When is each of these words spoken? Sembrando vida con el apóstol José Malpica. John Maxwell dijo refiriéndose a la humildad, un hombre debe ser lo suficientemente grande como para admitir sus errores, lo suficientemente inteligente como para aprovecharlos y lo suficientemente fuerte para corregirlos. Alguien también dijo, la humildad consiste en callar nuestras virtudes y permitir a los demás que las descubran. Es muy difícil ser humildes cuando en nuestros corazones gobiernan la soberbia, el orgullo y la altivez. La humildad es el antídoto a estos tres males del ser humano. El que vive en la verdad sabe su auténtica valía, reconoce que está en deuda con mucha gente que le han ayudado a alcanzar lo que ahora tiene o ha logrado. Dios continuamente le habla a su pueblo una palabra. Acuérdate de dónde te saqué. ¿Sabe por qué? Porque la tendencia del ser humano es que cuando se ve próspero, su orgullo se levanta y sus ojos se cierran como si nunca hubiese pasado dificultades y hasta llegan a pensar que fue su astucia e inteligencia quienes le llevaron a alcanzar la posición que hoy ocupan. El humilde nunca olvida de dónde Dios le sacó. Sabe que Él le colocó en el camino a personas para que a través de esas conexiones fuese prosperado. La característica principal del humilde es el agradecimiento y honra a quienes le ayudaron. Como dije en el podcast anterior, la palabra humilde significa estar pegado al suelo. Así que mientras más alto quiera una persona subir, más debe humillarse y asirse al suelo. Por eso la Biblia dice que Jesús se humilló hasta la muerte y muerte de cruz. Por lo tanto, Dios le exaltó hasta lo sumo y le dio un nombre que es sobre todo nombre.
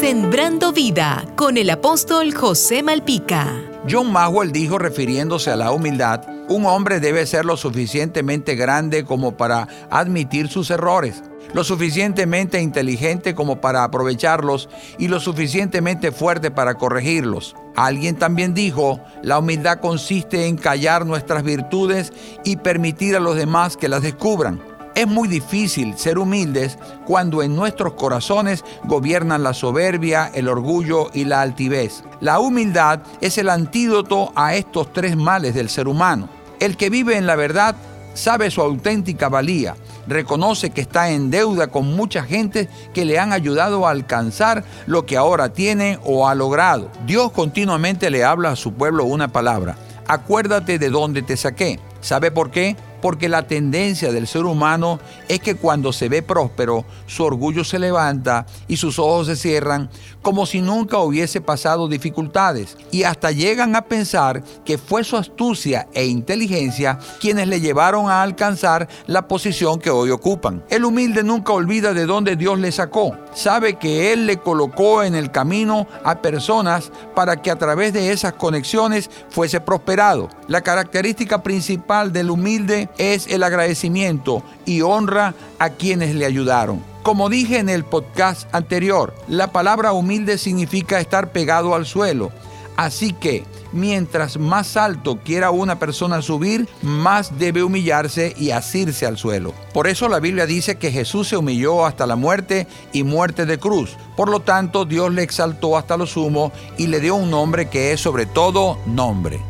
Sembrando 0.00 0.72
vida 0.72 1.26
con 1.36 1.58
el 1.58 1.68
apóstol 1.68 2.32
José 2.32 2.82
Malpica. 2.82 3.60
John 3.88 4.10
Maxwell 4.10 4.50
dijo 4.50 4.78
refiriéndose 4.78 5.50
a 5.50 5.56
la 5.56 5.72
humildad, 5.72 6.22
un 6.48 6.64
hombre 6.64 7.00
debe 7.00 7.26
ser 7.26 7.44
lo 7.44 7.58
suficientemente 7.58 8.54
grande 8.54 9.04
como 9.04 9.36
para 9.36 9.68
admitir 9.90 10.48
sus 10.48 10.70
errores, 10.70 11.22
lo 11.52 11.64
suficientemente 11.64 12.62
inteligente 12.62 13.34
como 13.34 13.60
para 13.60 13.84
aprovecharlos 13.84 14.70
y 14.98 15.08
lo 15.08 15.20
suficientemente 15.20 16.12
fuerte 16.12 16.50
para 16.50 16.76
corregirlos. 16.76 17.54
Alguien 17.76 18.16
también 18.16 18.54
dijo, 18.54 19.02
la 19.22 19.38
humildad 19.38 19.80
consiste 19.80 20.46
en 20.46 20.56
callar 20.56 21.04
nuestras 21.04 21.42
virtudes 21.42 22.14
y 22.42 22.56
permitir 22.56 23.16
a 23.16 23.20
los 23.20 23.36
demás 23.36 23.76
que 23.76 23.90
las 23.90 24.00
descubran. 24.00 24.69
Es 25.00 25.08
muy 25.08 25.28
difícil 25.28 25.96
ser 25.96 26.18
humildes 26.18 26.76
cuando 27.06 27.42
en 27.42 27.56
nuestros 27.56 27.94
corazones 27.94 28.66
gobiernan 28.84 29.42
la 29.42 29.54
soberbia, 29.54 30.30
el 30.34 30.46
orgullo 30.46 31.08
y 31.14 31.24
la 31.24 31.40
altivez. 31.40 32.04
La 32.20 32.38
humildad 32.38 33.00
es 33.22 33.38
el 33.38 33.48
antídoto 33.48 34.30
a 34.34 34.54
estos 34.56 34.92
tres 34.92 35.16
males 35.16 35.54
del 35.54 35.70
ser 35.70 35.88
humano. 35.88 36.28
El 36.58 36.76
que 36.76 36.90
vive 36.90 37.16
en 37.16 37.26
la 37.26 37.34
verdad 37.34 37.76
sabe 38.12 38.50
su 38.50 38.60
auténtica 38.60 39.30
valía, 39.30 39.74
reconoce 40.06 40.68
que 40.68 40.82
está 40.82 41.08
en 41.08 41.30
deuda 41.30 41.68
con 41.68 41.96
mucha 41.96 42.22
gente 42.22 42.68
que 42.92 43.06
le 43.06 43.18
han 43.18 43.32
ayudado 43.32 43.86
a 43.86 43.92
alcanzar 43.92 44.64
lo 44.84 45.06
que 45.06 45.16
ahora 45.16 45.54
tiene 45.54 45.98
o 46.04 46.28
ha 46.28 46.34
logrado. 46.34 46.90
Dios 47.06 47.32
continuamente 47.32 48.10
le 48.10 48.22
habla 48.22 48.50
a 48.50 48.56
su 48.56 48.74
pueblo 48.74 49.06
una 49.06 49.28
palabra. 49.28 49.78
Acuérdate 50.06 50.78
de 50.78 50.90
dónde 50.90 51.22
te 51.22 51.38
saqué. 51.38 51.80
¿Sabe 52.02 52.30
por 52.30 52.50
qué? 52.50 52.76
Porque 53.00 53.28
la 53.28 53.46
tendencia 53.46 54.12
del 54.12 54.26
ser 54.26 54.44
humano 54.44 54.98
es 55.28 55.40
que 55.40 55.56
cuando 55.56 55.92
se 55.92 56.08
ve 56.08 56.22
próspero, 56.22 56.84
su 57.06 57.24
orgullo 57.24 57.64
se 57.64 57.78
levanta 57.78 58.46
y 58.68 58.76
sus 58.76 58.98
ojos 58.98 59.26
se 59.26 59.36
cierran 59.36 59.90
como 60.22 60.46
si 60.46 60.60
nunca 60.60 60.98
hubiese 60.98 61.40
pasado 61.40 61.88
dificultades 61.88 62.76
y 62.90 63.04
hasta 63.04 63.30
llegan 63.30 63.74
a 63.76 63.82
pensar 63.82 64.42
que 64.64 64.78
fue 64.78 65.04
su 65.04 65.16
astucia 65.16 65.88
e 65.94 66.06
inteligencia 66.06 66.98
quienes 67.20 67.48
le 67.48 67.60
llevaron 67.60 68.10
a 68.10 68.22
alcanzar 68.22 68.88
la 69.06 69.28
posición 69.28 69.78
que 69.78 69.90
hoy 69.90 70.10
ocupan. 70.10 70.62
El 70.68 70.84
humilde 70.84 71.22
nunca 71.22 71.52
olvida 71.52 71.94
de 71.94 72.06
dónde 72.06 72.36
Dios 72.36 72.58
le 72.58 72.72
sacó. 72.72 73.16
Sabe 73.34 73.74
que 73.74 74.12
Él 74.12 74.26
le 74.26 74.38
colocó 74.38 75.02
en 75.02 75.14
el 75.14 75.30
camino 75.30 75.86
a 76.04 76.20
personas 76.20 76.92
para 77.14 77.40
que 77.40 77.50
a 77.50 77.56
través 77.56 77.92
de 77.92 78.12
esas 78.12 78.34
conexiones 78.34 79.10
fuese 79.30 79.60
prosperado. 79.60 80.28
La 80.48 80.60
característica 80.60 81.42
principal 81.42 82.12
del 82.12 82.30
humilde 82.30 82.89
es 82.98 83.26
el 83.26 83.42
agradecimiento 83.42 84.42
y 84.64 84.82
honra 84.82 85.34
a 85.58 85.70
quienes 85.70 86.14
le 86.14 86.26
ayudaron. 86.26 86.82
Como 87.02 87.30
dije 87.30 87.58
en 87.58 87.68
el 87.68 87.84
podcast 87.84 88.54
anterior, 88.54 89.14
la 89.26 89.52
palabra 89.52 89.92
humilde 89.92 90.36
significa 90.36 91.00
estar 91.00 91.32
pegado 91.32 91.74
al 91.74 91.86
suelo. 91.86 92.30
Así 92.76 93.12
que 93.12 93.44
mientras 93.72 94.38
más 94.38 94.76
alto 94.76 95.18
quiera 95.24 95.50
una 95.50 95.78
persona 95.78 96.22
subir, 96.22 96.68
más 96.82 97.38
debe 97.38 97.62
humillarse 97.62 98.34
y 98.36 98.50
asirse 98.50 99.06
al 99.06 99.18
suelo. 99.18 99.54
Por 99.72 99.86
eso 99.86 100.08
la 100.08 100.20
Biblia 100.20 100.46
dice 100.46 100.76
que 100.76 100.90
Jesús 100.90 101.28
se 101.28 101.36
humilló 101.36 101.86
hasta 101.86 102.06
la 102.06 102.16
muerte 102.16 102.66
y 102.92 103.02
muerte 103.02 103.46
de 103.46 103.58
cruz. 103.58 103.96
Por 104.16 104.28
lo 104.28 104.40
tanto, 104.40 104.84
Dios 104.84 105.12
le 105.12 105.22
exaltó 105.22 105.76
hasta 105.76 105.96
lo 105.96 106.06
sumo 106.06 106.52
y 106.76 106.86
le 106.86 107.00
dio 107.00 107.14
un 107.14 107.30
nombre 107.30 107.68
que 107.68 107.92
es 107.92 108.00
sobre 108.00 108.26
todo 108.26 108.78
nombre. 108.86 109.49